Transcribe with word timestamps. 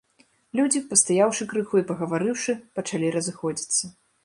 Людзі, 0.59 0.79
пастаяўшы 0.93 1.47
крыху 1.51 1.75
і 1.83 1.85
пагаварыўшы, 1.93 2.57
пачалі 2.79 3.15
разыходзіцца. 3.19 3.95